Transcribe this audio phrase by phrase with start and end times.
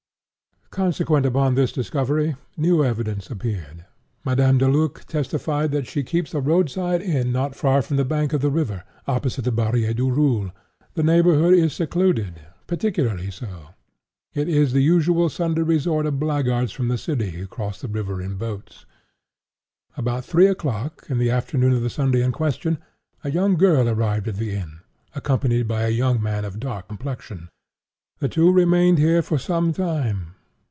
[0.71, 3.83] Consequent upon this discovery, new evidence appeared.
[4.23, 8.39] Madame Deluc testified that she keeps a roadside inn not far from the bank of
[8.39, 10.53] the river, opposite the Barrière du Roule.
[10.93, 13.71] The neighborhood is secluded—particularly so.
[14.33, 18.21] It is the usual Sunday resort of blackguards from the city, who cross the river
[18.21, 18.85] in boats.
[19.97, 22.77] About three o'clock, in the afternoon of the Sunday in question,
[23.25, 24.79] a young girl arrived at the inn,
[25.15, 27.49] accompanied by a young man of dark complexion.
[28.19, 30.35] The two remained here for some time.